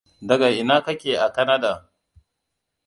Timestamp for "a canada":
1.25-1.73